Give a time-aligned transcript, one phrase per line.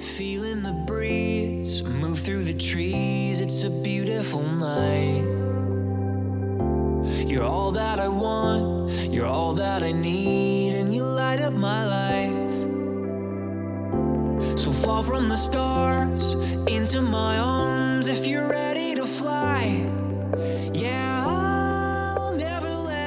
[0.00, 3.42] Feeling the breeze move through the trees.
[3.42, 5.24] It's a beautiful night.
[7.28, 11.84] You're all that I want, you're all that I need, and you light up my
[11.86, 12.50] life.
[14.58, 16.34] So fall from the stars
[16.66, 19.99] into my arms if you're ready to fly.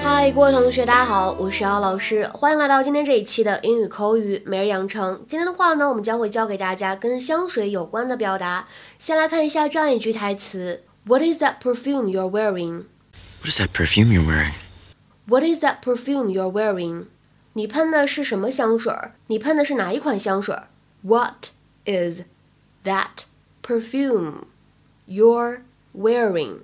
[0.03, 5.23] 嗨，各位同学，大家好，我是姚老师，欢迎来到今天这一期的英语口语每日养成。
[5.29, 8.67] 今天的话呢，我们将会教给大家跟香水有关的表达。
[8.99, 12.83] 先来看一下这样一句台词：What is that perfume you're wearing?
[13.39, 14.51] What is that perfume you're wearing?
[15.25, 17.05] What is that perfume you're wearing?
[17.53, 18.93] 你喷的是什么香水？
[19.27, 20.53] 你喷的是哪一款香水
[21.03, 21.51] ？What
[21.85, 22.23] is
[22.83, 23.23] that
[23.65, 24.43] perfume
[25.07, 25.61] you're
[25.95, 26.57] wearing?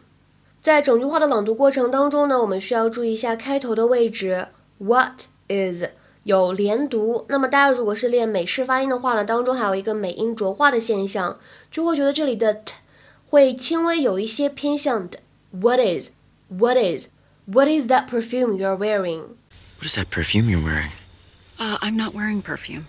[0.61, 4.49] 在整句话的朗读过程当中呢，我们需要注意一下开头的位置。
[4.79, 5.85] What is
[6.23, 11.39] 有连读，那么大家如果是练美式发音的话呢，当中还有一个美音浊化的现象，
[11.71, 12.75] 就会觉得这里的 t
[13.27, 15.21] 会轻微有一些偏向的。
[15.51, 16.11] What is
[16.49, 17.09] What is
[17.47, 19.37] What is that perfume you're wearing?
[19.77, 20.93] What is that perfume you're wearing?
[21.59, 22.87] Uh, I'm not wearing perfume.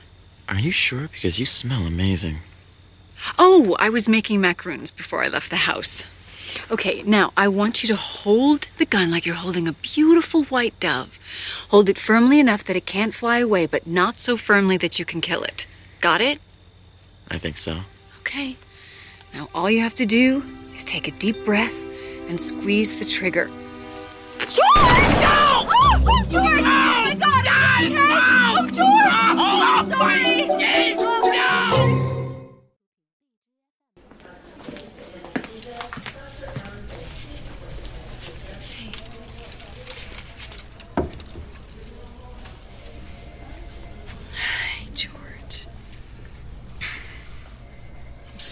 [0.47, 1.09] Are you sure?
[1.11, 2.37] Because you smell amazing.
[3.37, 6.05] Oh, I was making macaroons before I left the house.
[6.70, 10.78] Okay, now I want you to hold the gun like you're holding a beautiful white
[10.80, 11.18] dove.
[11.68, 15.04] Hold it firmly enough that it can't fly away, but not so firmly that you
[15.04, 15.66] can kill it.
[16.00, 16.38] Got it?
[17.30, 17.80] I think so.
[18.20, 18.56] Okay.
[19.34, 20.42] Now all you have to do
[20.74, 21.74] is take a deep breath
[22.28, 23.48] and squeeze the trigger.
[24.38, 24.58] George!
[25.20, 25.68] No!
[25.72, 26.44] Oh, George!
[26.44, 28.29] Oh, my God!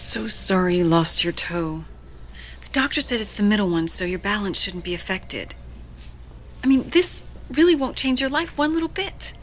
[0.09, 1.83] So sorry you lost your toe.
[2.63, 5.53] The doctor said it's the middle one, so your balance shouldn't be affected.
[6.63, 7.21] I mean, this
[7.51, 9.33] really won't change your life one little bit.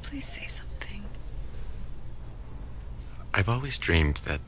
[0.00, 1.04] Please say something.
[3.34, 4.40] I've always dreamed that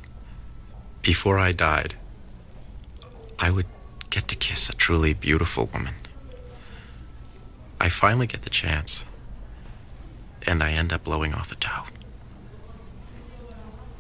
[1.03, 1.97] before I died,
[3.39, 3.67] I would
[4.09, 5.97] get to kiss a truly beautiful woman.
[7.79, 9.05] I finally get the chance,
[10.47, 11.85] and I end up blowing off a toe.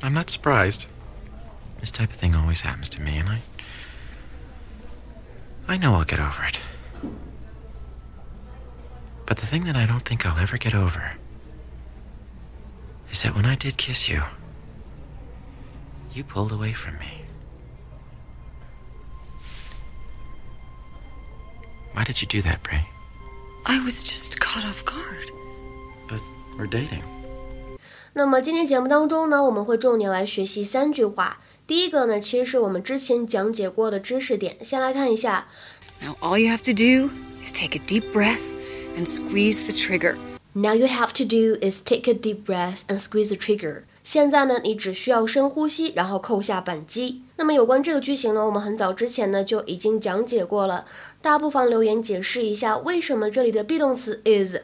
[0.03, 0.86] I'm not surprised.
[1.81, 3.41] This type of thing always happens to me, and I.
[5.66, 6.59] I know I'll get over it.
[9.26, 11.12] But the thing that I don't think I'll ever get over
[13.10, 14.22] is that when I did kiss you,
[16.12, 17.22] you pulled away from me.
[21.92, 22.87] Why did you do that, Bray?
[23.66, 25.31] I was just caught off guard.
[26.08, 26.20] But
[26.56, 27.03] we're dating.
[28.14, 31.41] 那么今天节目当中呢，我们会重点来学习三句话。
[31.66, 34.56] 第一个呢，其实是我们之前讲解过的知识点。
[34.62, 35.48] 先来看一下
[36.00, 37.10] Now all you have to do
[37.44, 38.41] is take a deep breath
[38.96, 40.16] and squeeze the trigger.
[40.54, 43.82] Now you have to do is take a deep breath and squeeze the trigger。
[44.02, 47.20] 现在呢，你只需要深呼吸，然后扣下扳机。
[47.36, 50.86] 那么有关这个句型呢，我们很早之前呢就已经讲解过了，
[51.20, 54.56] 大家不妨留言解释一下，为什么这里的 be 动词 is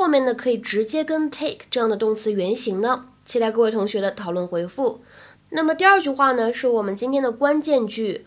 [0.00, 3.04] 后面的可以直接跟 take 这样的动词原形呢？
[3.26, 5.04] 期待各位同学的讨论回复。
[5.50, 8.24] 那么第二句话呢，是我们今天的关键句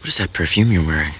[0.00, 1.12] What is that perfume you wearing?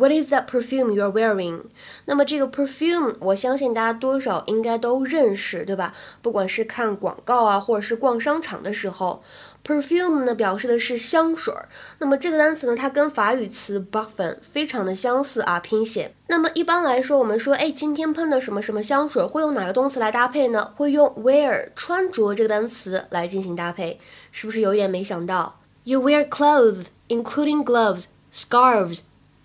[0.00, 1.60] What is that perfume you are wearing？
[2.06, 5.92] 那么这个 perfume，我相信大家多少应该都认识，对吧？
[6.22, 9.22] 不管是看广告啊，或者是逛商场的时候
[9.62, 11.68] ，perfume 呢表示的是香水儿。
[11.98, 16.14] 那么这个单词呢，它跟法语词 parfum 非常的相似啊，拼写。
[16.28, 20.72] 那么一般来说，我们说，哎，今天喷的什么什么香水，会用哪个动词来搭配呢？
[20.76, 24.00] 会用 wear 穿着这个单词来进行搭配，
[24.32, 29.00] 是不是有点没想到？You wear clothes, including gloves, scarves.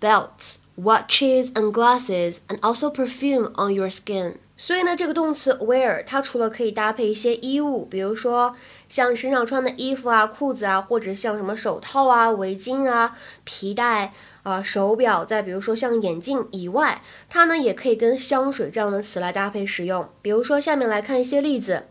[0.06, 4.34] Belts, watches and glasses, and also perfume on your skin.
[4.56, 8.54] 所以呢，这个动词 wear 它除了可以搭配一些衣物，比如说
[8.88, 14.14] 像身上穿的衣服啊、裤子啊，或者像什么手套啊、围巾啊、皮带
[14.44, 20.08] 啊、手表，再比如说像眼镜以外，它呢也可以跟香水这样的词来搭配使用。
[20.22, 21.88] 比如说，下面来看一些例子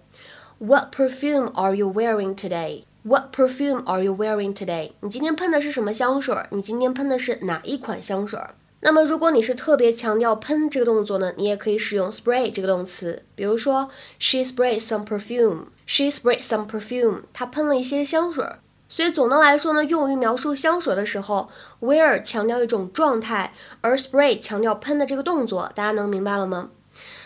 [0.58, 2.86] ：What perfume are you wearing today?
[3.08, 4.94] What perfume are you wearing today？
[5.02, 6.36] 你今天喷的是什么香水？
[6.50, 8.40] 你今天喷的是哪一款香水？
[8.80, 13.22] 那么如果你是特别强调喷这个动作呢，你也可以使用 spray 这个动词。
[13.36, 15.66] 比如说，She sprayed some perfume.
[15.86, 17.26] She sprayed some perfume.
[17.32, 18.44] 她喷了一些香水。
[18.90, 21.50] 所以总的来说呢，用于描述香水的时候
[21.82, 25.72] ，wear 强调一种状态，而 spray 强调喷的这个动作。
[25.76, 26.72] 大家能明白了吗？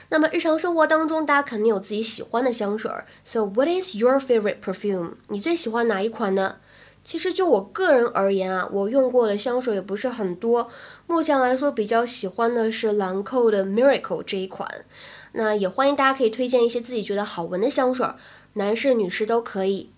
[0.09, 3.05] 那么日常生活当中，大家肯定有自己喜欢的香水儿。
[3.23, 5.13] So what is your favorite perfume？
[5.27, 6.55] 你最喜欢哪一款呢？
[7.03, 10.69] 其实就我个人而言啊，我用过的香水也不是很多。
[11.07, 14.85] 目前来说，比较喜欢的是兰蔻的 Miracle 这一款。
[15.33, 18.07] 那也欢迎大家可以推荐一些自己觉得好闻的香水，
[18.53, 19.91] 男士女士都可以。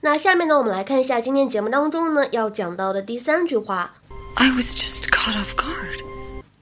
[0.00, 3.94] 那下面呢，我们来看一下今天节目当中呢要讲到的第三句话。
[4.34, 6.02] I was just caught off guard.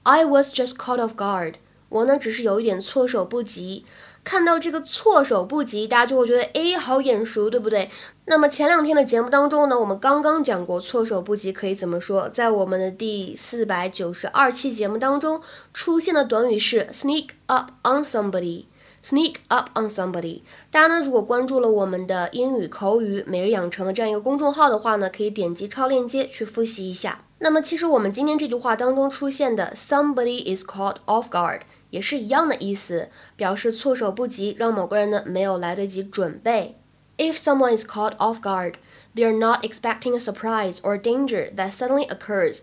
[0.03, 1.55] I was just caught off guard.
[1.93, 3.85] 我呢只是有一点措手不及。
[4.23, 7.89] 看到这个措手不及，大家就会觉得诶，好眼熟，对不对？
[8.25, 15.41] 那么前两天的节目当中呢，我们刚刚讲过措手不及可以怎么说，在我们的第四百九十二期节目当中
[15.73, 18.65] 出现的短语是 sneak up on somebody。
[19.03, 20.41] sneak up on somebody。
[20.71, 27.25] 大家呢，如果关注了我们的英语口语每日养成的这样一个公众号的话呢，可以点击超链接去复习一下。
[27.39, 31.59] 那么其实我们今天这句话当中出现的 somebody is caught off guard。
[31.92, 36.76] 也是一样的意思，表示措手不及，让某个人呢没有来得及准备。
[37.16, 38.74] If someone is caught off guard,
[39.14, 42.60] they are not expecting a surprise or danger that suddenly occurs。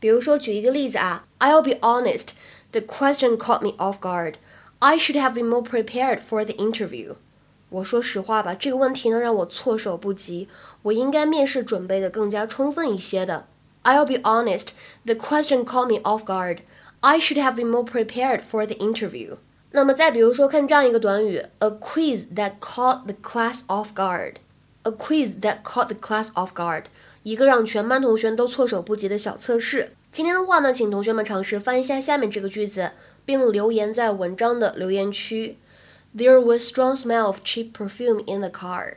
[0.00, 2.28] 比如说，举一个例子啊，I'll be honest,
[2.70, 4.34] the question caught me off guard.
[4.78, 7.16] I should have been more prepared for the interview。
[7.70, 10.48] 我说实话吧，这个问题呢让我措手不及，
[10.82, 13.46] 我应该面试准备的更加充分一些的。
[13.82, 14.68] I'll be honest,
[15.04, 16.60] the question caught me off guard.
[17.02, 19.38] I should have been more prepared for the interview。
[19.70, 26.84] 那么再比如说，看这样一个短语，a quiz that caught the class off guard。a quiz that caught the class off guard，
[27.22, 29.92] 一个让全班同学都措手不及的小测试。
[30.10, 32.92] 今天的话呢，请同学们尝试翻译一下下面这个句子，
[33.26, 35.58] 并留言在文章的留言区。
[36.16, 38.94] There was strong smell of cheap perfume in the car.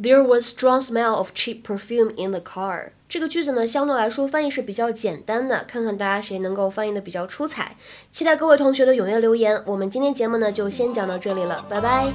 [0.00, 2.90] There was strong smell of cheap perfume in the car.
[3.08, 7.76] 这个句子呢，相对来说翻译是比较简单的，看看大家谁能够翻译的比较出彩。
[8.12, 9.60] 期待各位同学的踊跃留言。
[9.66, 12.12] 我们今天节目呢，就先讲到这里了，拜拜。